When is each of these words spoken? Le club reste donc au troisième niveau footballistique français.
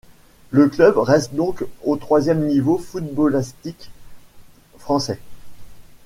Le 0.49 0.67
club 0.67 0.97
reste 0.97 1.35
donc 1.35 1.63
au 1.83 1.95
troisième 1.95 2.47
niveau 2.47 2.79
footballistique 2.79 3.91
français. 4.79 5.19